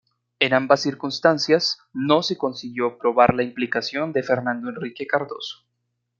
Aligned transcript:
En 0.39 0.55
ambas 0.55 0.81
circunstancias, 0.81 1.77
no 1.93 2.23
se 2.23 2.35
consiguió 2.35 2.97
probar 2.97 3.35
la 3.35 3.43
implicación 3.43 4.13
de 4.13 4.23
Fernando 4.23 4.69
Henrique 4.69 5.05
Cardoso. 5.05 5.63